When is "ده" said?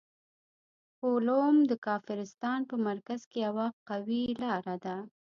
4.85-4.95